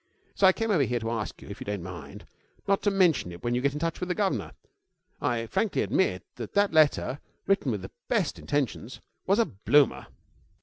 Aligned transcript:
So 0.33 0.47
I 0.47 0.51
came 0.51 0.71
over 0.71 0.81
here 0.81 0.99
to 0.99 1.11
ask 1.11 1.43
you, 1.43 1.47
if 1.49 1.61
you 1.61 1.65
don't 1.65 1.83
mind, 1.83 2.25
not 2.67 2.81
to 2.81 2.89
mention 2.89 3.31
it 3.31 3.43
when 3.43 3.53
you 3.53 3.61
get 3.61 3.73
in 3.73 3.77
touch 3.79 3.99
with 3.99 4.09
the 4.09 4.15
governor. 4.15 4.53
I 5.21 5.45
frankly 5.45 5.83
admit 5.83 6.25
that 6.37 6.53
that 6.53 6.73
letter, 6.73 7.19
written 7.45 7.69
with 7.71 7.83
the 7.83 7.91
best 8.07 8.39
intentions, 8.39 8.99
was 9.27 9.37
a 9.37 9.45
bloomer.' 9.45 10.07